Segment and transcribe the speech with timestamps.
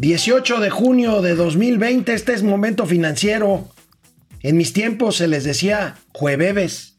[0.00, 3.68] 18 de junio de 2020, este es momento financiero.
[4.40, 6.94] En mis tiempos se les decía jueves.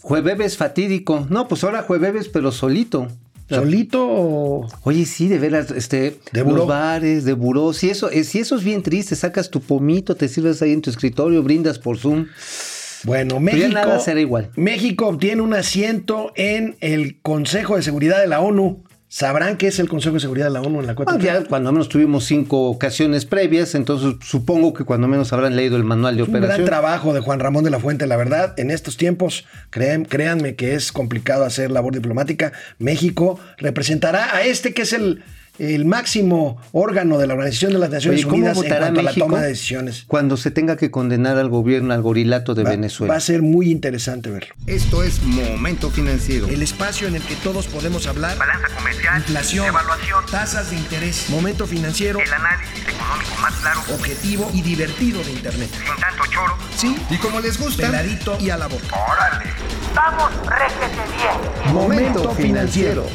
[0.00, 1.28] Jueves fatídico.
[1.30, 3.06] No, pues ahora jueves, pero solito.
[3.48, 4.68] ¿Solito o...?
[4.82, 8.56] Oye, sí, de veras, este, De los bares, de buró, si eso, eh, si eso
[8.56, 12.26] es bien triste, sacas tu pomito, te sirves ahí en tu escritorio, brindas por Zoom.
[13.04, 14.50] Bueno, Pero ya México, nada será igual.
[14.56, 18.82] México obtiene un asiento en el Consejo de Seguridad de la ONU.
[19.12, 21.42] ¿Sabrán qué es el Consejo de Seguridad de la ONU en la 4 Bueno, ya
[21.44, 26.16] cuando menos tuvimos cinco ocasiones previas, entonces supongo que cuando menos habrán leído el manual
[26.16, 28.54] de Un gran trabajo de Juan Ramón de la Fuente, la verdad.
[28.56, 32.52] En estos tiempos, crean- créanme que es complicado hacer labor diplomática.
[32.78, 35.24] México representará a este que es el,
[35.60, 39.02] el máximo órgano de la Organización de las Naciones Oye, ¿cómo Unidas en cuanto a
[39.02, 40.04] la toma de decisiones.
[40.06, 43.12] cuando se tenga que condenar al gobierno, al gorilato de Va, Venezuela?
[43.12, 44.54] va a ser muy interesante verlo.
[44.66, 46.48] Esto es Momento Financiero.
[46.48, 48.38] El espacio en el que todos podemos hablar.
[48.38, 54.50] balanza comercial, Inflación, evaluación, tasas de interés, momento financiero, el análisis económico más claro, objetivo
[54.54, 55.68] y divertido de Internet.
[55.72, 56.56] sin tanto choro.
[56.76, 58.96] Sí, Y como les gusta, peladito y a la boca.
[58.96, 59.50] ¡Órale!
[59.94, 61.74] ¡Vamos, réjete bien!
[61.74, 63.06] Momento financiero.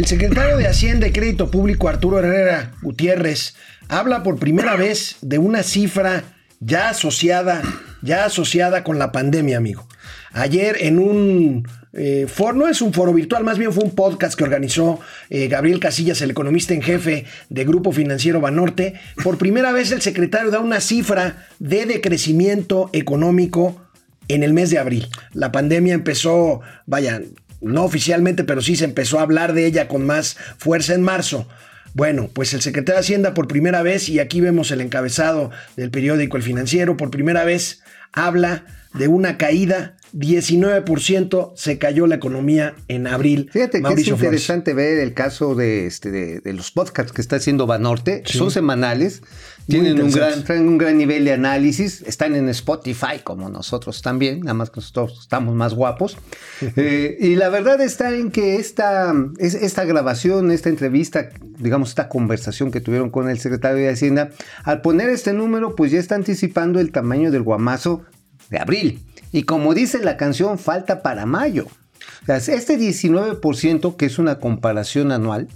[0.00, 3.54] El secretario de Hacienda y Crédito Público, Arturo Herrera Gutiérrez,
[3.86, 6.24] habla por primera vez de una cifra
[6.58, 7.60] ya asociada,
[8.00, 9.86] ya asociada con la pandemia, amigo.
[10.32, 14.38] Ayer en un eh, foro, no es un foro virtual, más bien fue un podcast
[14.38, 18.94] que organizó eh, Gabriel Casillas, el economista en jefe de Grupo Financiero Banorte.
[19.22, 23.76] Por primera vez el secretario da una cifra de decrecimiento económico
[24.28, 25.08] en el mes de abril.
[25.34, 27.20] La pandemia empezó, vaya,
[27.60, 31.46] no oficialmente, pero sí se empezó a hablar de ella con más fuerza en marzo.
[31.92, 35.90] Bueno, pues el secretario de Hacienda por primera vez, y aquí vemos el encabezado del
[35.90, 42.74] periódico El Financiero, por primera vez habla de una caída, 19% se cayó la economía
[42.88, 43.48] en abril.
[43.52, 44.08] Fíjate que es Flores.
[44.08, 48.22] interesante ver el caso de, este, de, de los podcasts que está haciendo Banorte.
[48.24, 49.22] Son semanales,
[49.70, 54.40] tienen un gran, traen un gran nivel de análisis, están en Spotify como nosotros también,
[54.40, 56.16] nada más que nosotros estamos más guapos.
[56.76, 62.08] Eh, y la verdad está en que esta, es- esta grabación, esta entrevista, digamos, esta
[62.10, 64.30] conversación que tuvieron con el secretario de Hacienda,
[64.64, 68.02] al poner este número, pues ya está anticipando el tamaño del guamazo
[68.50, 69.00] de abril.
[69.32, 71.66] Y como dice la canción, falta para mayo.
[72.22, 75.48] O sea, este 19%, que es una comparación anual,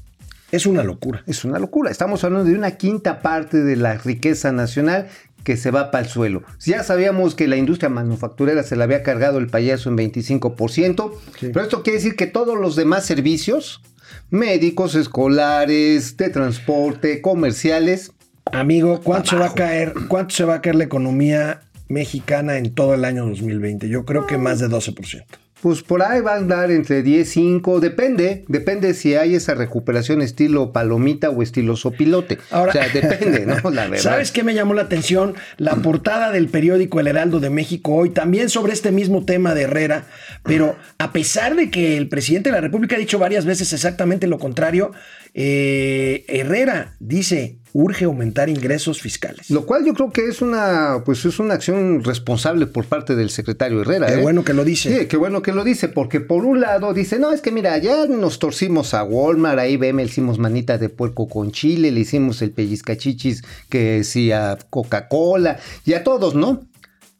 [0.54, 1.24] Es una locura.
[1.26, 1.90] es una locura.
[1.90, 5.08] Estamos hablando de una quinta parte de la riqueza nacional
[5.42, 6.44] que se va para el suelo.
[6.60, 11.62] Ya sabíamos que la industria manufacturera se la había cargado el payaso en 25%, pero
[11.62, 13.82] esto quiere decir que todos los demás servicios,
[14.30, 18.12] médicos, escolares, de transporte, comerciales,
[18.52, 19.94] Amigo, ¿cuánto se va a caer?
[20.06, 23.88] ¿Cuánto se va a caer la economía mexicana en todo el año 2020?
[23.88, 25.24] Yo creo que más de 12%.
[25.64, 30.20] Pues por ahí va a andar entre 10, 5, depende, depende si hay esa recuperación
[30.20, 32.36] estilo palomita o estilo sopilote.
[32.50, 33.70] Ahora- o sea, depende, ¿no?
[33.70, 34.02] La verdad.
[34.02, 35.34] ¿Sabes qué me llamó la atención?
[35.56, 39.62] La portada del periódico El Heraldo de México hoy, también sobre este mismo tema de
[39.62, 40.04] Herrera,
[40.42, 44.26] pero a pesar de que el presidente de la República ha dicho varias veces exactamente
[44.26, 44.92] lo contrario,
[45.32, 49.50] eh, Herrera dice, urge aumentar ingresos fiscales.
[49.50, 53.30] Lo cual yo creo que es una, pues es una acción responsable por parte del
[53.30, 54.06] secretario Herrera.
[54.06, 54.22] Qué ¿eh?
[54.22, 54.96] bueno que lo dice.
[54.96, 57.76] Sí, qué bueno que lo dice, porque por un lado dice, no, es que mira,
[57.78, 62.00] ya nos torcimos a Walmart, ahí veme, le hicimos manita de puerco con chile, le
[62.00, 66.62] hicimos el pellizcachichis que sí a Coca-Cola y a todos, ¿no?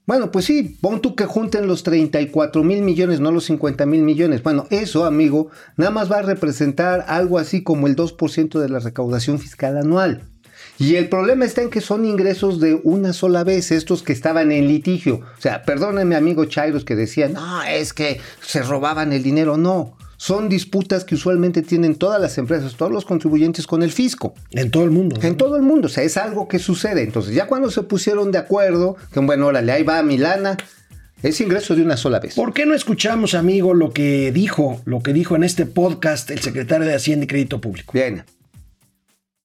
[0.06, 4.02] Bueno, pues sí, pon tú que junten los 34 mil millones, no los 50 mil
[4.02, 4.42] millones.
[4.42, 8.78] Bueno, eso, amigo, nada más va a representar algo así como el 2% de la
[8.78, 10.28] recaudación fiscal anual.
[10.78, 14.50] Y el problema está en que son ingresos de una sola vez, estos que estaban
[14.50, 15.20] en litigio.
[15.38, 19.56] O sea, perdónenme, amigo Chairos, que decían, no, es que se robaban el dinero.
[19.56, 24.34] No, son disputas que usualmente tienen todas las empresas, todos los contribuyentes con el fisco.
[24.50, 25.18] En todo el mundo.
[25.22, 27.02] En todo el mundo, o sea, es algo que sucede.
[27.02, 30.56] Entonces, ya cuando se pusieron de acuerdo, que bueno, órale, ahí va mi lana,
[31.22, 32.34] es ingreso de una sola vez.
[32.34, 36.40] ¿Por qué no escuchamos, amigo, lo que dijo, lo que dijo en este podcast el
[36.40, 37.92] secretario de Hacienda y Crédito Público?
[37.94, 38.24] Bien.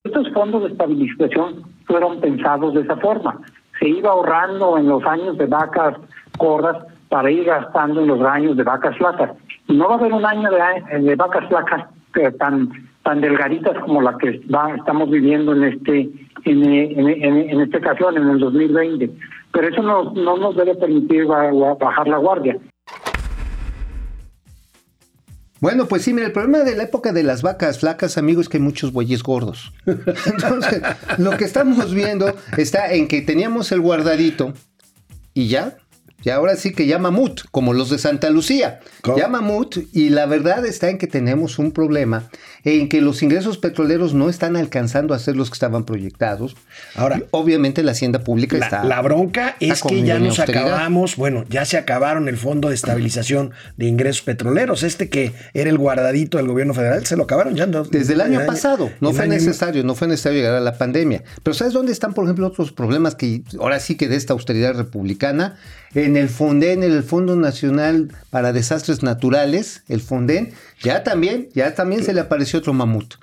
[0.04, 3.38] Estos fondos de estabilización fueron pensados de esa forma.
[3.78, 5.94] Se iba ahorrando en los años de vacas
[6.38, 9.32] gordas para ir gastando en los años de vacas flacas.
[9.68, 11.84] No va a haber un año de, de vacas flacas
[12.16, 12.70] eh, tan
[13.02, 16.10] tan delgaditas como la que va- estamos viviendo en este
[16.44, 19.10] en, eh, en, en- en esta ocasión, en el 2020.
[19.52, 22.56] Pero eso no, no nos debe permitir ba- bajar la guardia.
[25.60, 28.48] Bueno, pues sí, mira, el problema de la época de las vacas flacas, amigos, es
[28.48, 29.72] que hay muchos bueyes gordos.
[29.86, 30.82] Entonces,
[31.18, 34.54] lo que estamos viendo está en que teníamos el guardadito
[35.34, 35.76] y ya.
[36.22, 38.80] Y ahora sí que ya mamut, como los de Santa Lucía.
[39.00, 39.16] ¿Cómo?
[39.16, 42.28] Ya mamut, y la verdad está en que tenemos un problema
[42.64, 46.56] en que los ingresos petroleros no están alcanzando a ser los que estaban proyectados.
[46.94, 48.84] Ahora- obviamente la hacienda pública La, está.
[48.84, 50.66] la bronca es que ya nos austeridad.
[50.68, 55.70] acabamos, bueno, ya se acabaron el Fondo de Estabilización de Ingresos Petroleros, este que era
[55.70, 57.66] el guardadito del gobierno federal, se lo acabaron ya.
[57.66, 60.76] no- Desde el año pasado, no fue año necesario, no fue necesario llegar a la
[60.76, 61.22] pandemia.
[61.42, 64.74] Pero ¿sabes dónde están, por ejemplo, otros problemas que ahora sí que de esta austeridad
[64.74, 65.56] republicana?
[65.94, 70.52] En el FONDEN, en el Fondo Nacional para Desastres Naturales, el FONDEN,
[70.82, 73.14] ya también, ya también se le apareció otro mamut.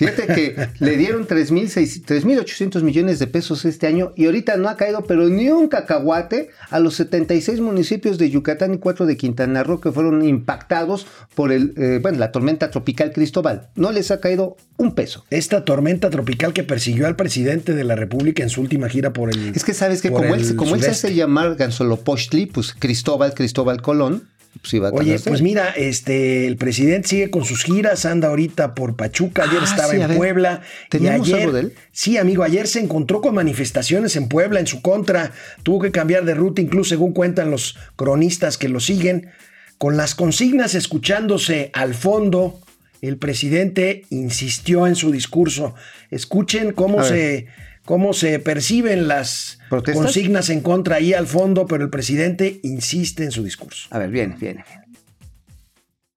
[0.00, 4.76] Fíjate que le dieron 3.600 3.800 millones de pesos este año y ahorita no ha
[4.76, 9.62] caído, pero ni un cacahuate a los 76 municipios de Yucatán y 4 de Quintana
[9.62, 13.68] Roo que fueron impactados por el, eh, bueno, la tormenta tropical Cristóbal.
[13.74, 15.26] No les ha caído un peso.
[15.28, 19.30] Esta tormenta tropical que persiguió al presidente de la República en su última gira por
[19.30, 19.52] el.
[19.54, 23.34] Es que sabes que como él, el como él se hace llamar Gansolopostli, pues Cristóbal,
[23.34, 24.28] Cristóbal Colón,
[24.60, 28.96] pues a Oye, pues mira, este, el presidente sigue con sus giras, anda ahorita por
[28.96, 30.16] Pachuca, ayer Ah, estaba sí, en ver.
[30.16, 30.62] Puebla.
[30.86, 31.72] y ¿Tenemos ayer, algo de él?
[31.92, 35.32] Sí, amigo, ayer se encontró con manifestaciones en Puebla en su contra,
[35.62, 39.30] tuvo que cambiar de ruta, incluso según cuentan los cronistas que lo siguen,
[39.78, 42.60] con las consignas escuchándose al fondo.
[43.00, 45.74] El presidente insistió en su discurso.
[46.10, 47.46] Escuchen cómo se,
[47.90, 50.04] cómo se perciben las ¿Protestas?
[50.04, 53.88] consignas en contra ahí al fondo, pero el presidente insiste en su discurso.
[53.90, 54.84] A ver, viene, viene, viene.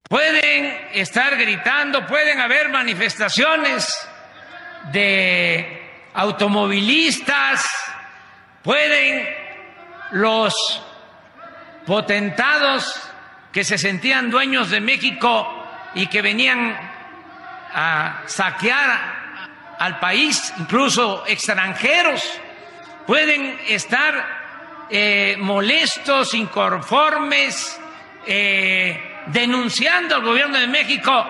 [0.08, 3.92] Pueden estar gritando, pueden haber manifestaciones
[4.92, 5.66] de
[6.14, 7.66] automovilistas,
[8.62, 9.28] pueden
[10.12, 10.54] los
[11.88, 13.02] potentados
[13.52, 15.66] que se sentían dueños de México
[15.96, 16.78] y que venían
[17.74, 19.23] a saquear
[19.84, 22.24] al país, incluso extranjeros,
[23.06, 27.82] pueden estar eh, molestos, inconformes,
[28.26, 31.28] eh, denunciando al gobierno de México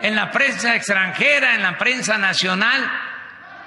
[0.00, 2.90] en la prensa extranjera, en la prensa nacional,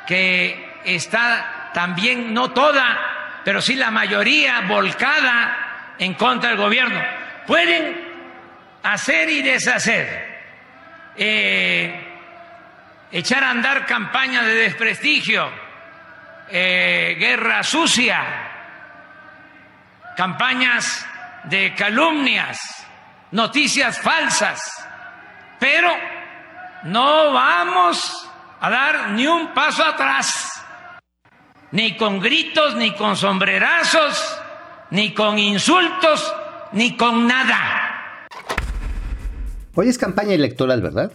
[0.08, 7.00] que está también, no toda, pero sí la mayoría volcada en contra del gobierno.
[7.46, 8.02] Pueden
[8.82, 10.42] hacer y deshacer,
[11.16, 12.07] eh,
[13.12, 15.50] echar a andar campañas de desprestigio,
[16.50, 18.24] eh, guerra sucia,
[20.16, 21.06] campañas
[21.46, 22.60] de calumnias,
[23.32, 24.62] noticias falsas,
[25.60, 25.90] pero
[26.84, 30.64] no vamos a dar ni un paso atrás,
[31.72, 34.42] ni con gritos, ni con sombrerazos,
[34.92, 36.34] ni con insultos,
[36.74, 38.28] ni con nada.
[39.76, 41.12] Hoy es campaña electoral, ¿verdad?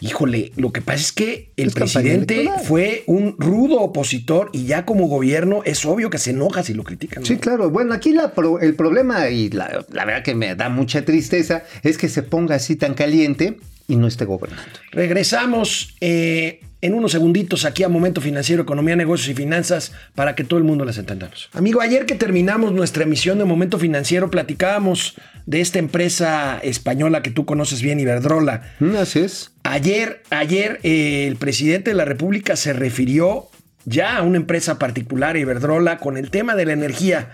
[0.00, 5.06] Híjole, lo que pasa es que el presidente fue un rudo opositor y ya como
[5.08, 7.22] gobierno es obvio que se enoja si lo critican.
[7.22, 7.26] ¿no?
[7.26, 7.70] Sí, claro.
[7.70, 11.64] Bueno, aquí la pro- el problema, y la, la verdad que me da mucha tristeza,
[11.82, 13.58] es que se ponga así tan caliente
[13.90, 14.70] y no esté gobernando.
[14.92, 20.44] Regresamos eh, en unos segunditos aquí a Momento Financiero, Economía, Negocios y Finanzas para que
[20.44, 21.50] todo el mundo las entendamos.
[21.52, 27.32] Amigo, ayer que terminamos nuestra emisión de Momento Financiero platicábamos de esta empresa española que
[27.32, 28.74] tú conoces bien, Iberdrola.
[28.78, 29.52] Mm, Así es.
[29.64, 33.48] Ayer, ayer eh, el presidente de la República se refirió
[33.84, 37.30] ya a una empresa particular, Iberdrola, con el tema de la energía.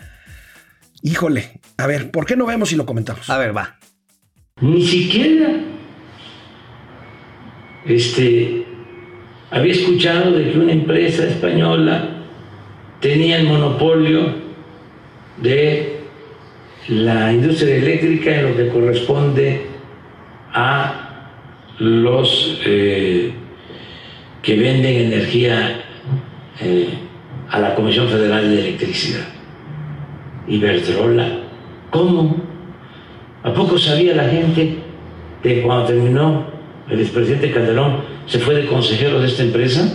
[1.02, 3.28] Híjole, a ver, ¿por qué no vemos y lo comentamos?
[3.28, 3.78] A ver, va.
[4.62, 5.65] Ni siquiera
[7.86, 8.64] este,
[9.50, 12.08] había escuchado de que una empresa española
[13.00, 14.46] tenía el monopolio
[15.38, 16.00] de
[16.88, 19.66] la industria eléctrica en lo que corresponde
[20.52, 21.30] a
[21.78, 23.32] los eh,
[24.42, 25.82] que venden energía
[26.60, 26.88] eh,
[27.50, 29.26] a la Comisión Federal de Electricidad.
[30.48, 31.40] Iberdrola.
[31.90, 32.36] ¿Cómo?
[33.42, 34.78] ¿A poco sabía la gente
[35.42, 36.55] que cuando terminó
[36.88, 39.88] el expresidente Calderón se fue de consejero de esta empresa?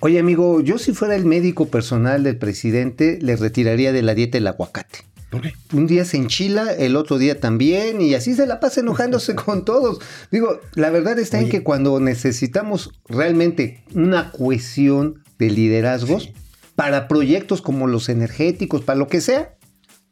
[0.00, 4.38] Oye, amigo, yo si fuera el médico personal del presidente, le retiraría de la dieta
[4.38, 4.98] el aguacate.
[5.30, 5.54] ¿Por qué?
[5.72, 9.64] Un día se enchila, el otro día también, y así se la pasa enojándose con
[9.64, 9.98] todos.
[10.30, 11.52] Digo, la verdad está en Oye.
[11.52, 16.30] que cuando necesitamos realmente una cohesión de liderazgos
[16.74, 19.56] para proyectos como los energéticos, para lo que sea,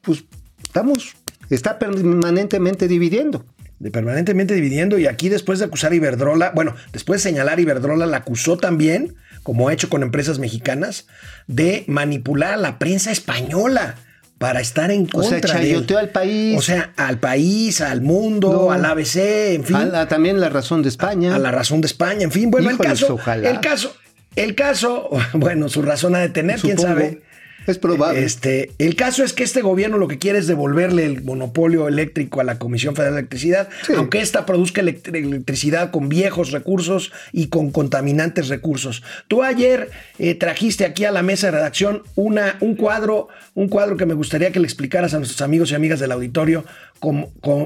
[0.01, 0.25] pues
[0.63, 1.15] estamos,
[1.51, 3.45] está permanentemente dividiendo.
[3.79, 7.61] De permanentemente dividiendo y aquí después de acusar a Iberdrola, bueno, después de señalar a
[7.61, 11.07] Iberdrola, la acusó también, como ha hecho con empresas mexicanas,
[11.47, 13.97] de manipular a la prensa española
[14.39, 15.73] para estar en O sea, contra de él.
[15.75, 16.59] chayoteó al país.
[16.59, 18.71] O sea, al país, al mundo, No.
[18.73, 19.77] al ABC, en fin.
[19.77, 21.35] A la- también la razón de España.
[21.35, 23.49] a la razón de España, en fin, bueno, Híjoles, el caso, ojalá.
[23.51, 23.95] el caso,
[24.37, 27.23] el caso, bueno, su razón ha de tener, quién sabe.
[27.67, 28.23] Es probable.
[28.25, 32.41] Este, el caso es que este gobierno lo que quiere es devolverle el monopolio eléctrico
[32.41, 33.93] a la Comisión Federal de Electricidad, Sí.
[33.97, 39.03] aunque esta produzca elect- electricidad con viejos recursos y con contaminantes recursos.
[39.29, 43.97] Tú ayer eh, trajiste aquí a la mesa de redacción una, un cuadro, un cuadro
[43.97, 46.65] que me gustaría que le explicaras a nuestros amigos y amigas del auditorio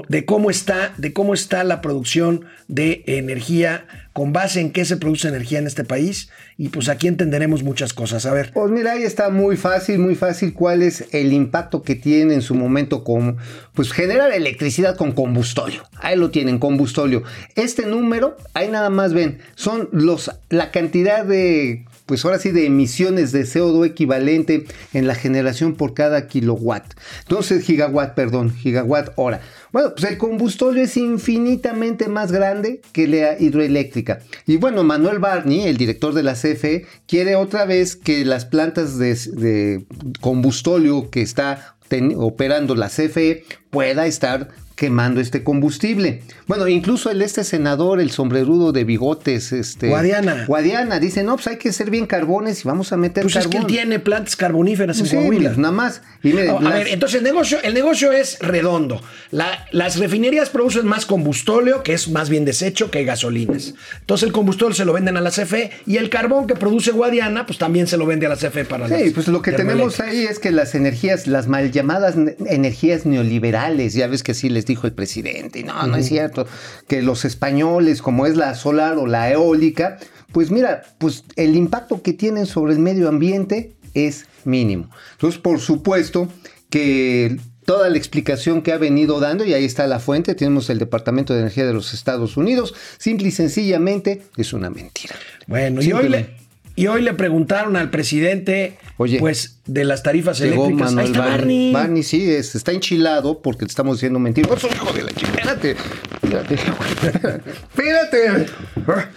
[0.09, 4.97] de cómo está, de cómo está la producción de energía, con base en qué se
[4.97, 8.27] produce energía en este país, y pues aquí entenderemos muchas cosas.
[8.27, 8.51] A ver.
[8.53, 12.43] Pues mira, ahí está muy fácil, muy fácil cuál es el impacto que tiene en
[12.43, 13.37] su momento con,
[13.75, 15.85] pues generar electricidad con combustóleo.
[16.01, 17.23] Ahí lo tienen, combustóleo.
[17.55, 22.65] Este número, ahí nada más ven, son los, la cantidad de, pues ahora sí, de
[22.65, 26.95] emisiones de CO2 equivalente en la generación por cada kilowatt.
[27.21, 29.43] Entonces, gigawatt, perdón, gigawatt hora.
[29.73, 34.21] Bueno, pues el combustóleo es infinitamente más grande que la hidroeléctrica.
[34.47, 38.99] Y bueno, Manuel Barney, el director de la CFE, quiere otra vez que las plantas
[38.99, 39.85] de, de
[40.23, 41.77] combustóleo que está
[42.17, 44.49] operando la CFE pueda estar
[44.79, 46.23] quemando este combustible.
[46.47, 50.45] Bueno, incluso el este senador, el sombrerudo de bigotes, este Guadiana.
[50.47, 53.43] Guadiana dice, "No, pues hay que hacer bien carbones y vamos a meter Pues es
[53.49, 55.55] carbón." que él tiene plantas carboníferas en Sí, Coahuila.
[55.57, 56.01] nada más.
[56.23, 59.03] Y No, a ver, entonces el negocio, el negocio es redondo.
[59.33, 63.75] La- las refinerías producen más combustóleo, que es más bien desecho, que gasolinas.
[64.01, 67.47] Entonces el combustóleo se lo venden a la CFE y el carbón que produce Guadiana,
[67.47, 69.99] pues también se lo vende a la CFE para Sí, las pues lo que tenemos
[69.99, 74.49] ahí es que las energías, las mal llamadas ne- energías neoliberales, ya ves que sí
[74.49, 76.47] les dijo el presidente, y no, no es cierto,
[76.87, 79.99] que los españoles, como es la solar o la eólica,
[80.33, 84.91] pues mira, pues el impacto que tienen sobre el medio ambiente es mínimo.
[85.13, 86.29] Entonces, por supuesto
[86.71, 90.79] que toda la explicación que ha venido dando, y ahí está la fuente, tenemos el
[90.79, 95.15] Departamento de Energía de los Estados Unidos, simple y sencillamente es una mentira.
[95.47, 96.35] Bueno, y hoy, le,
[96.79, 100.91] y hoy le preguntaron al presidente, Oye, pues, de las tarifas Llegó eléctricas.
[100.91, 101.73] Ahí Manuel está Barney.
[101.73, 104.63] Barney, sí, es- está enchilado porque le estamos diciendo mentiras.
[104.65, 105.53] hijo de la chingada!
[105.53, 105.77] Espérate.
[106.23, 106.55] Espérate.
[106.55, 108.47] Espérate.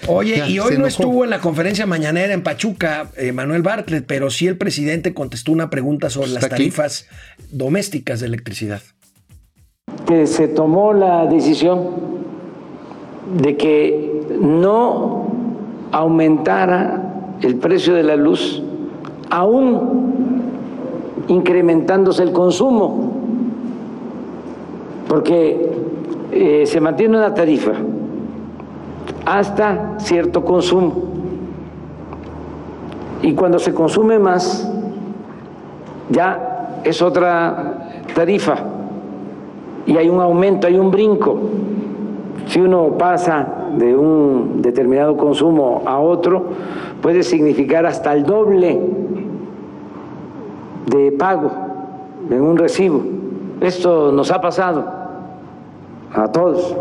[0.07, 4.05] Oye, Ya, y hoy no estuvo en la conferencia mañanera en Pachuca, eh, Manuel Bartlett,
[4.05, 6.63] pero sí el presidente contestó una pregunta sobre las ¿Está aquí?
[6.65, 7.07] tarifas
[7.51, 8.81] domésticas de electricidad.
[10.07, 12.21] que se tomó la decisión
[13.41, 14.09] de que
[14.41, 17.10] no aumentara
[17.41, 18.61] el precio de la luz,
[19.29, 20.11] aún
[21.27, 23.13] incrementándose el consumo,
[25.07, 25.71] porque
[26.31, 27.71] eh, se mantiene una tarifa
[29.25, 30.93] hasta cierto consumo.
[33.21, 34.69] Y cuando se consume más,
[36.09, 38.57] ya es otra tarifa
[39.85, 41.39] y hay un aumento, hay un brinco.
[42.47, 46.43] Si uno pasa de un determinado consumo a otro,
[47.01, 48.79] puede significar hasta el doble
[50.87, 51.51] de pago
[52.29, 53.01] en un recibo.
[53.61, 54.85] Esto nos ha pasado
[56.13, 56.75] a todos.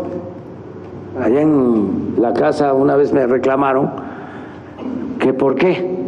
[1.19, 3.91] Allá en la casa una vez me reclamaron
[5.19, 5.99] que por qué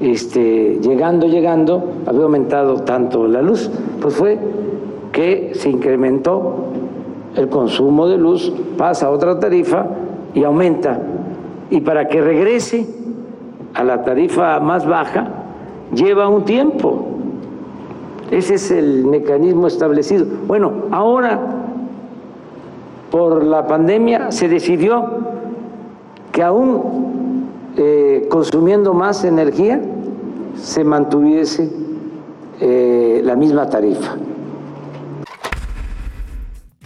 [0.00, 3.70] este, llegando, llegando, había aumentado tanto la luz.
[4.00, 4.38] Pues fue
[5.12, 6.66] que se incrementó
[7.36, 9.86] el consumo de luz, pasa a otra tarifa
[10.36, 11.00] y aumenta.
[11.70, 12.86] Y para que regrese
[13.74, 15.26] a la tarifa más baja,
[15.92, 17.06] lleva un tiempo.
[18.30, 20.26] Ese es el mecanismo establecido.
[20.46, 21.40] Bueno, ahora,
[23.10, 25.04] por la pandemia, se decidió
[26.32, 27.46] que aún
[27.78, 29.80] eh, consumiendo más energía,
[30.56, 31.70] se mantuviese
[32.60, 34.16] eh, la misma tarifa.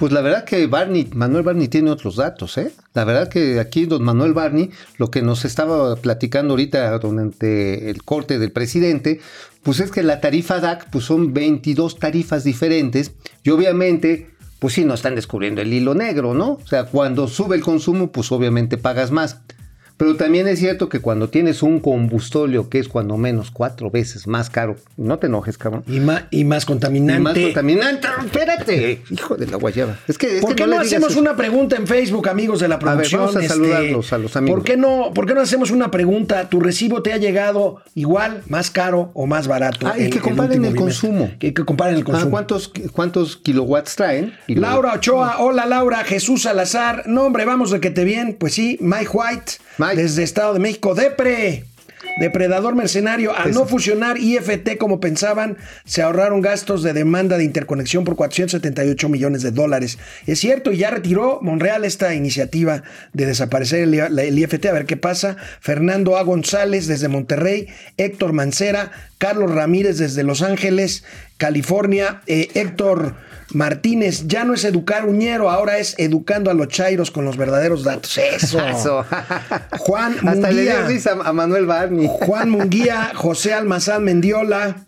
[0.00, 2.72] Pues la verdad que Barney, Manuel Barney tiene otros datos, ¿eh?
[2.94, 8.02] La verdad que aquí don Manuel Barney, lo que nos estaba platicando ahorita durante el
[8.02, 9.20] corte del presidente,
[9.62, 14.86] pues es que la tarifa DAC pues son 22 tarifas diferentes y obviamente pues sí
[14.86, 16.52] no están descubriendo el hilo negro, ¿no?
[16.52, 19.42] O sea, cuando sube el consumo pues obviamente pagas más.
[20.00, 24.26] Pero también es cierto que cuando tienes un combustóleo que es cuando menos cuatro veces
[24.26, 25.84] más caro, no te enojes, cabrón.
[25.86, 27.20] Y más, y más Y contaminante.
[27.22, 28.08] más contaminante.
[28.24, 29.98] Espérate, hijo de la guayaba.
[30.08, 31.20] Es que, es ¿Por qué no, hacemos eso.
[31.20, 33.20] una pregunta en Facebook, amigos de la ver, producción?
[33.20, 34.56] vamos a Este, saludarlos a los amigos.
[34.60, 36.48] ¿por qué, no, ¿Por qué no hacemos una pregunta?
[36.48, 39.86] ¿Tu recibo te ha llegado igual, más caro o más barato?
[39.86, 41.30] Ah, y que comparen el consumo.
[41.38, 42.30] Que, que comparen el Ah, consumo.
[42.30, 44.32] ¿cuántos, ¿Cuántos kilowatts traen?
[44.46, 48.54] Y Laura Ochoa, hola Laura, Jesús Salazar, no hombre, vamos de que te bien, pues
[48.54, 49.89] sí, Mike White, Mike.
[49.94, 51.64] Desde Estado de México, Depre.
[52.18, 53.34] Depredador mercenario.
[53.34, 59.08] Al no fusionar IFT como pensaban, se ahorraron gastos de demanda de interconexión por 478
[59.08, 59.98] millones de dólares.
[60.26, 62.82] Es cierto, y ya retiró Monreal esta iniciativa
[63.12, 64.66] de desaparecer el, el IFT.
[64.66, 65.36] A ver qué pasa.
[65.60, 66.22] Fernando A.
[66.22, 67.68] González desde Monterrey.
[67.96, 68.90] Héctor Mancera.
[69.18, 71.04] Carlos Ramírez desde Los Ángeles,
[71.36, 72.22] California.
[72.26, 73.14] Eh, Héctor
[73.52, 77.84] Martínez, ya no es educar uñero, ahora es educando a los chairos con los verdaderos
[77.84, 78.16] datos.
[78.18, 78.60] Eso.
[78.66, 79.04] Eso.
[79.78, 80.86] Juan Hasta le dio Munguía.
[80.86, 82.06] risa a Manuel Barney.
[82.08, 84.86] Juan Munguía, José Almazán Mendiola,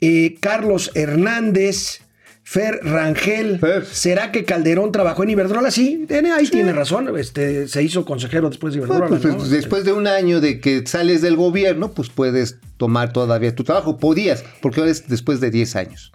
[0.00, 2.00] eh, Carlos Hernández,
[2.42, 3.58] Fer Rangel.
[3.60, 3.84] Fer.
[3.86, 5.70] ¿Será que Calderón trabajó en Iberdrola?
[5.70, 7.16] Sí, tiene- ahí tiene razón.
[7.16, 9.06] Este, se hizo consejero después de Iberdrola.
[9.08, 9.44] Bueno, pues, ¿no?
[9.48, 13.98] Después de un año de que sales del gobierno, pues puedes tomar todavía tu trabajo.
[13.98, 16.12] Podías, porque ahora es después de 10 años.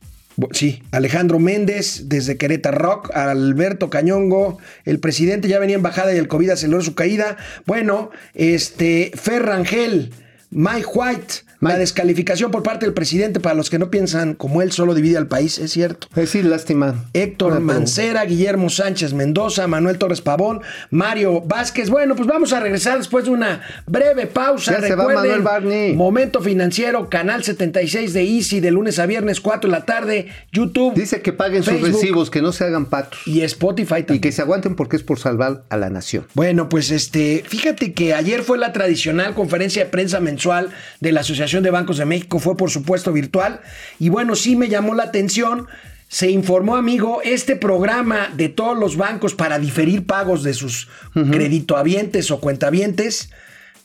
[0.52, 6.18] Sí, Alejandro Méndez desde Querétaro Rock, Alberto Cañongo, el presidente ya venía en bajada y
[6.18, 7.38] el COVID aceleró su caída.
[7.66, 10.12] Bueno, este, Fer Rangel,
[10.52, 14.72] Mike White, la descalificación por parte del presidente para los que no piensan como él
[14.72, 16.08] solo divide al país, es cierto.
[16.12, 17.06] Es decir, lástima.
[17.14, 21.90] Héctor Mancera, Guillermo Sánchez Mendoza, Manuel Torres Pavón, Mario Vázquez.
[21.90, 24.74] Bueno, pues vamos a regresar después de una breve pausa.
[24.74, 25.94] Ya se va Recuerden, Manuel Barney.
[25.94, 30.94] Momento Financiero, Canal 76 de Easy, de lunes a viernes, 4 de la tarde, YouTube.
[30.94, 33.20] Dice que paguen sus recibos, que no se hagan patos.
[33.26, 34.22] Y Spotify Y también.
[34.22, 36.28] que se aguanten porque es por salvar a la nación.
[36.34, 40.70] Bueno, pues este, fíjate que ayer fue la tradicional conferencia de prensa mensual
[41.00, 43.62] de la Asociación de Bancos de México, fue por supuesto virtual,
[44.00, 45.68] y bueno, sí me llamó la atención.
[46.08, 52.30] Se informó, amigo, este programa de todos los bancos para diferir pagos de sus creditohabientes
[52.32, 53.30] o cuentavientes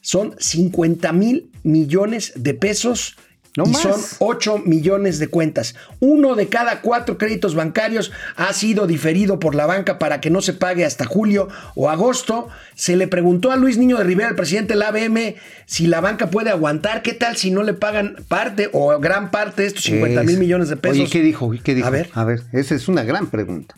[0.03, 3.17] son 50 mil millones de pesos
[3.57, 3.83] No y más.
[3.83, 5.75] son 8 millones de cuentas.
[5.99, 10.41] Uno de cada cuatro créditos bancarios ha sido diferido por la banca para que no
[10.41, 12.49] se pague hasta julio o agosto.
[12.77, 15.35] Se le preguntó a Luis Niño de Rivera, el presidente de la ABM,
[15.67, 17.03] si la banca puede aguantar.
[17.03, 20.39] ¿Qué tal si no le pagan parte o gran parte de estos 50 mil Es-
[20.39, 20.99] millones de pesos?
[21.01, 21.51] Oye, ¿qué dijo?
[21.65, 21.87] ¿Qué dijo?
[21.89, 22.09] A ver.
[22.15, 23.75] A ver, esa es una gran pregunta.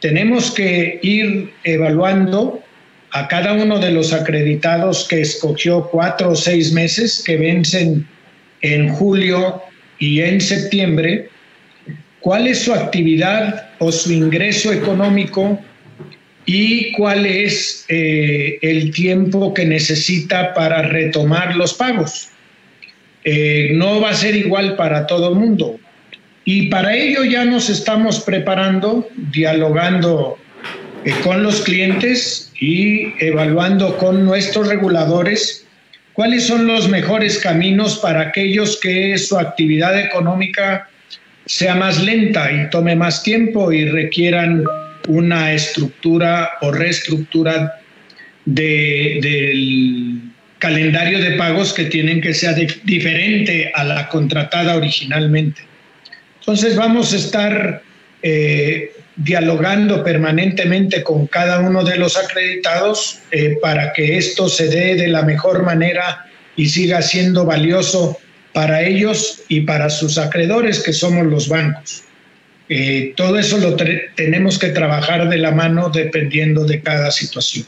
[0.00, 2.60] Tenemos que ir evaluando
[3.12, 8.06] a cada uno de los acreditados que escogió cuatro o seis meses que vencen
[8.62, 9.62] en julio
[9.98, 11.28] y en septiembre,
[12.20, 15.58] cuál es su actividad o su ingreso económico
[16.46, 22.28] y cuál es eh, el tiempo que necesita para retomar los pagos.
[23.24, 25.78] Eh, no va a ser igual para todo el mundo.
[26.44, 30.38] Y para ello ya nos estamos preparando, dialogando
[31.04, 35.66] eh, con los clientes y evaluando con nuestros reguladores
[36.12, 40.88] cuáles son los mejores caminos para aquellos que su actividad económica
[41.46, 44.64] sea más lenta y tome más tiempo y requieran
[45.08, 47.74] una estructura o reestructura
[48.44, 50.20] de- del
[50.58, 55.62] calendario de pagos que tienen que ser diferente a la contratada originalmente.
[56.40, 57.82] Entonces vamos a estar
[58.22, 64.94] eh, dialogando permanentemente con cada uno de los acreditados eh, para que esto se dé
[64.94, 68.18] de la mejor manera y siga siendo valioso
[68.52, 72.02] para ellos y para sus acreedores, que somos los bancos.
[72.68, 73.76] Eh, todo eso lo
[74.14, 77.66] tenemos que trabajar de la mano dependiendo de cada situación.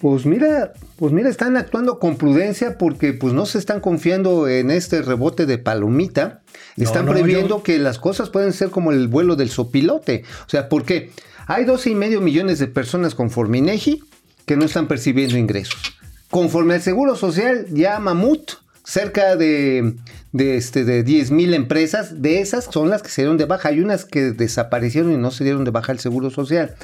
[0.00, 4.70] Pues mira, pues mira, están actuando con prudencia porque pues no se están confiando en
[4.70, 6.42] este rebote de palomita.
[6.76, 10.24] Están no, previendo yo- que las cosas pueden ser como el vuelo del sopilote.
[10.46, 11.10] O sea, ¿por qué?
[11.46, 14.02] Hay 12 y medio millones de personas conforme INEGI
[14.46, 15.78] que no están percibiendo ingresos.
[16.30, 18.52] Conforme al Seguro Social, ya Mamut,
[18.84, 19.94] cerca de,
[20.32, 23.68] de, este, de 10 mil empresas, de esas son las que se dieron de baja.
[23.68, 26.74] Hay unas que desaparecieron y no se dieron de baja el Seguro Social.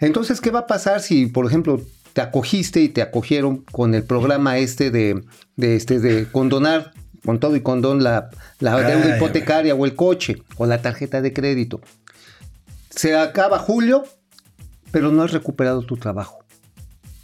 [0.00, 1.80] Entonces, ¿qué va a pasar si, por ejemplo,
[2.12, 5.22] te acogiste y te acogieron con el programa este de,
[5.56, 6.92] de, este, de condonar,
[7.24, 11.20] con todo y condón, la, la Ay, deuda hipotecaria o el coche o la tarjeta
[11.22, 11.80] de crédito?
[12.90, 14.04] Se acaba julio,
[14.90, 16.44] pero no has recuperado tu trabajo.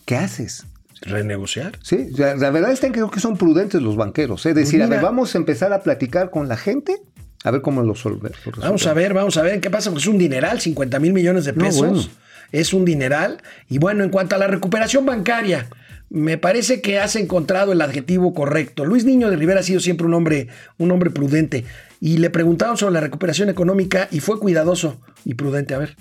[0.07, 0.65] ¿Qué haces?
[1.03, 1.79] ¿Renegociar?
[1.83, 4.47] Sí, la verdad es que creo que son prudentes los banqueros.
[4.47, 5.01] Es decir, a Pues mira.
[5.03, 6.97] ver, vamos a empezar a platicar con la gente,
[7.45, 8.31] a ver cómo lo solve.
[8.47, 11.13] lo Vamos a ver, vamos a ver qué pasa, porque es un dineral, 50 mil
[11.13, 11.81] millones de No, pesos.
[11.87, 12.03] bueno.
[12.53, 13.43] Es un dineral.
[13.69, 15.69] Y bueno, en cuanto a la recuperación bancaria,
[16.11, 18.85] me parece que has encontrado el adjetivo correcto.
[18.85, 21.65] Luis Niño de Rivera ha sido siempre un hombre, un hombre prudente.
[22.01, 25.75] Y le preguntaron sobre la recuperación económica y fue cuidadoso y prudente.
[25.75, 25.97] A ver.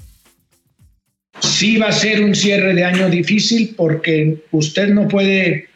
[1.41, 5.67] Sí va a ser un cierre de año difícil porque usted no puede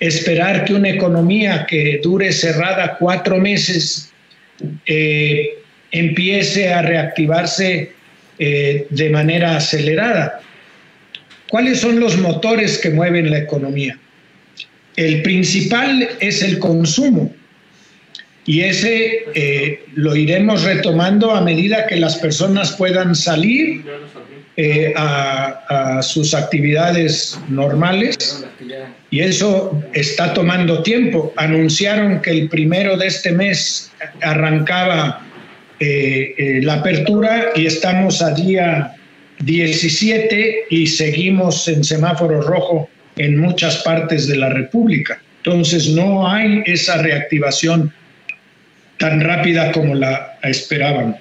[0.00, 4.12] esperar que una economía que dure cerrada cuatro meses
[4.86, 5.58] eh,
[5.90, 7.92] empiece a reactivarse
[8.38, 10.40] eh, de manera acelerada.
[11.48, 13.98] ¿Cuáles son los motores que mueven la economía?
[14.96, 17.32] el principal es el consumo.
[18.46, 23.84] Y ese eh, lo iremos retomando a medida que las personas puedan salir
[24.56, 28.44] eh, a, a sus actividades normales.
[29.10, 31.32] Y eso está tomando tiempo.
[31.36, 35.26] Anunciaron que el primero de este mes arrancaba
[35.84, 38.94] eh, eh, la apertura y estamos a día
[39.40, 45.20] 17 y seguimos en semáforo rojo en muchas partes de la República.
[45.44, 47.92] Entonces no hay esa reactivación
[48.98, 51.16] tan rápida como la esperaban.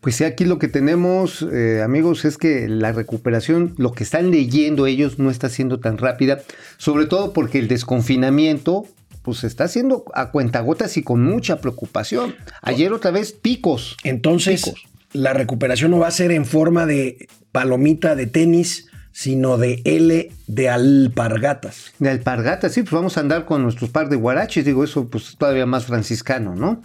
[0.00, 4.86] Pues aquí lo que tenemos, eh, amigos, es que la recuperación, lo que están leyendo
[4.86, 6.40] ellos, no está siendo tan rápida,
[6.78, 8.86] sobre todo porque el desconfinamiento,
[9.22, 12.34] pues está haciendo a cuentagotas y con mucha preocupación.
[12.62, 13.96] Ayer otra vez picos.
[14.04, 14.84] Entonces, Picos.
[15.12, 20.32] la recuperación no va a ser en forma de palomita de tenis, sino de L
[20.46, 21.92] de alpargatas.
[21.98, 25.36] De alpargatas, sí, pues vamos a andar con nuestros par de guaraches, digo, eso pues
[25.36, 26.80] todavía más franciscano, ¿no?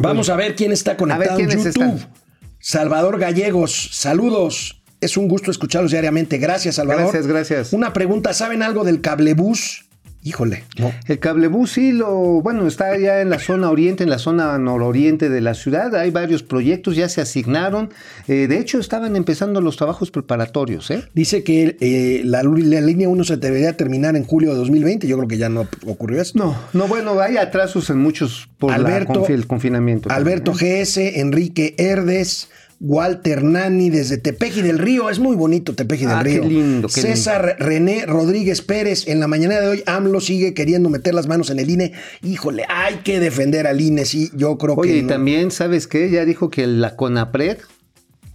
[0.00, 1.94] Vamos a ver quién está conectado quiénes en YouTube.
[1.96, 2.12] están.
[2.60, 4.82] Salvador Gallegos, saludos.
[5.00, 6.38] Es un gusto escucharlos diariamente.
[6.38, 7.04] Gracias, Salvador.
[7.04, 7.72] Gracias, gracias.
[7.72, 9.87] Una pregunta, ¿saben algo del cablebús?
[10.28, 10.92] Híjole, no.
[11.06, 12.10] El cablebús sí lo,
[12.42, 15.94] bueno, está ya en la zona oriente, en la zona nororiente de la ciudad.
[15.96, 17.90] Hay varios proyectos, ya se asignaron.
[18.26, 21.04] Eh, de hecho, estaban empezando los trabajos preparatorios, ¿eh?
[21.14, 25.06] Dice que eh, la, la línea 1 se debería terminar en julio de 2020.
[25.08, 26.32] Yo creo que ya no ocurrió eso.
[26.36, 30.10] No, no, bueno, hay atrasos en muchos por la Alberto- confi- el confinamiento.
[30.10, 35.10] Alberto GS, Enrique Herdes, Walter Nani desde Tepeji del Río.
[35.10, 36.42] Es muy bonito Tepeji del Ah, Río.
[36.42, 39.08] qué lindo, qué César René Rodríguez Pérez.
[39.08, 41.92] En la mañana de hoy, AMLO sigue queriendo meter las manos en el INE.
[42.22, 44.30] Híjole, hay que defender al INE, sí.
[44.34, 46.08] Yo creo Oye, que, y no- también, ¿sabes qué?
[46.10, 47.58] Ya dijo que la CONAPRED,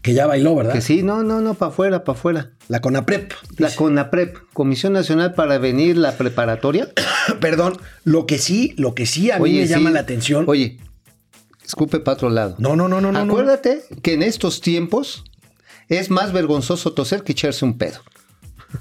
[0.02, 0.74] que ya bailó, ¿verdad?
[0.74, 2.52] que sí, no, no, no, para afuera, para afuera.
[2.68, 3.32] La CONAPREP.
[3.58, 6.90] La CONAPREP, Comisión Nacional para Venir la Preparatoria.
[7.40, 9.70] Perdón, lo que sí, lo que sí a mí me sí.
[9.74, 10.44] llama la atención.
[10.50, 10.78] Oye,
[11.66, 12.56] escupe para otro lado.
[12.58, 13.34] No, no, no, no, no, no.
[13.34, 15.24] Acuérdate que en estos tiempos
[15.90, 18.00] es más vergonzoso toser que echarse un pedo.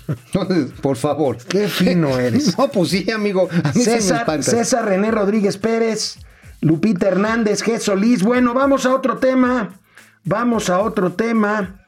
[0.09, 1.37] Entonces, por favor.
[1.37, 2.57] Qué fino eres.
[2.59, 3.49] No, pues sí, amigo.
[3.51, 4.43] A mí sí me César.
[4.43, 6.19] César René Rodríguez Pérez,
[6.61, 7.79] Lupita Hernández, G.
[7.79, 8.23] Solís.
[8.23, 9.81] Bueno, vamos a otro tema.
[10.25, 11.85] Vamos a otro tema.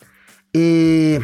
[0.52, 1.20] Eh,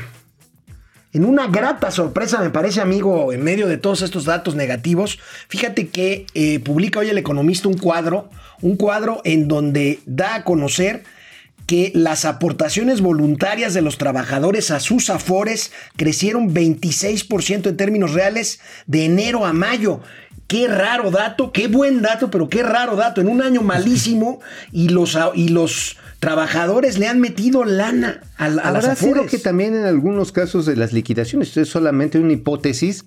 [1.12, 5.18] en una grata sorpresa, me parece, amigo, en medio de todos estos datos negativos,
[5.48, 10.44] fíjate que eh, publica hoy el economista un cuadro, un cuadro en donde da a
[10.44, 11.02] conocer
[11.66, 18.60] que las aportaciones voluntarias de los trabajadores a sus afores crecieron 26% en términos reales
[18.86, 20.00] de enero a mayo.
[20.46, 23.20] Qué raro dato, qué buen dato, pero qué raro dato.
[23.20, 24.40] En un año malísimo
[24.72, 29.30] y los, y los trabajadores le han metido lana a, a las Habrá sido afores.
[29.30, 33.04] que también en algunos casos de las liquidaciones es solamente una hipótesis,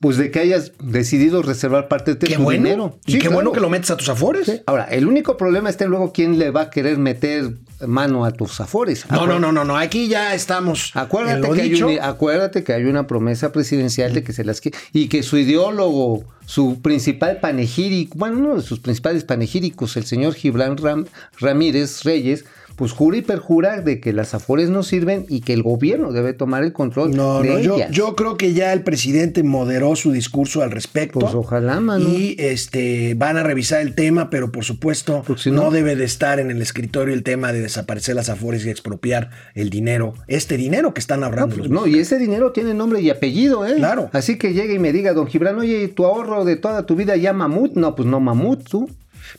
[0.00, 2.62] pues de que hayas decidido reservar parte de Qué tu bueno.
[2.64, 2.98] dinero.
[3.06, 3.34] Y Sí, qué claro.
[3.36, 4.46] bueno que lo metes a tus afores.
[4.46, 4.60] Sí.
[4.66, 7.54] Ahora, el único problema está luego quién le va a querer meter
[7.86, 9.04] mano a tus afores.
[9.10, 9.76] No, no, no, no, no.
[9.76, 10.90] Aquí ya estamos.
[10.94, 11.86] Acuérdate lo que, hay dicho.
[11.88, 14.60] un- acuérdate que hay una promesa presidencial de que se las
[14.92, 20.34] y que su ideólogo, su principal panegírico, bueno, uno de sus principales panegíricos, el señor
[20.34, 21.06] Gibran Ram-
[21.38, 22.44] Ramírez Reyes,
[22.78, 26.32] pues jura y perjura de que las afores no sirven y que el gobierno debe
[26.32, 27.90] tomar el control No, de no, yo, ellas.
[27.90, 31.18] yo creo que ya el presidente moderó su discurso al respecto.
[31.18, 32.08] Pues ojalá, mano.
[32.08, 36.04] Y este van a revisar el tema, pero por supuesto si no, no- debe de
[36.04, 40.56] estar en el escritorio el tema de desaparecer las afores y expropiar el dinero, este
[40.56, 43.66] dinero que están No, ahorrando pues los no, y ese dinero tiene nombre y apellido,
[43.66, 43.74] ¿eh?
[43.76, 44.08] Claro.
[44.12, 47.16] Así que llegue y me diga, don Gibran, oye, ¿tu ahorro de toda tu vida
[47.16, 47.72] ya mamut?
[47.74, 48.88] No, pues no mamut, tú.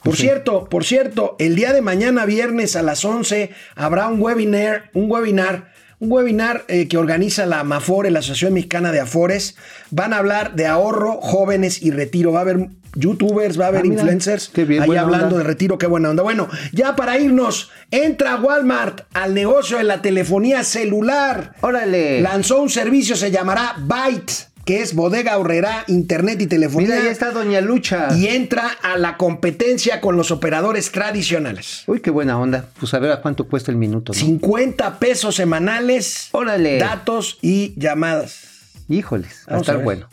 [0.03, 4.89] Por cierto, por cierto, el día de mañana viernes a las 11 habrá un webinar,
[4.93, 9.55] un webinar, un webinar eh, que organiza la Mafore, la Asociación Mexicana de Afores.
[9.91, 12.31] Van a hablar de ahorro, jóvenes y retiro.
[12.31, 15.37] Va a haber youtubers, va a haber Ah, mira, influencers bien, ahí hablando onda.
[15.39, 16.23] de retiro, qué buena onda.
[16.23, 21.53] Bueno, ya para irnos, entra Walmart al negocio de la telefonía celular.
[21.61, 22.21] Órale.
[22.21, 24.33] Lanzó un servicio, se llamará Byte,
[24.65, 28.09] que es bodega ahorrera, internet y telefonía Mira, ahí está Doña Lucha.
[28.15, 31.83] y entra a la competencia con los operadores tradicionales.
[31.87, 32.65] Uy, qué buena onda.
[32.79, 34.19] Pues a ver a cuánto cuesta el minuto, ¿no?
[34.19, 36.77] 50 pesos semanales, Órale.
[36.77, 38.45] datos y llamadas.
[38.87, 40.07] Híjoles, va a Vamos a estar bueno.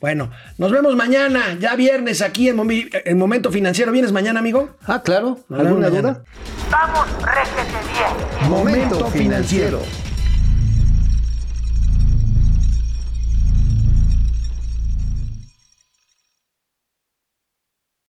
[0.00, 3.90] Bueno, nos vemos mañana, ya viernes aquí en, Momi- en Momento Financiero.
[3.90, 4.70] ¿Vienes mañana, amigo?
[4.86, 5.40] Ah, claro.
[5.50, 6.22] ¿Alguna duda?
[6.70, 8.50] Vamos, réjete bien.
[8.50, 9.80] Momento Financiero.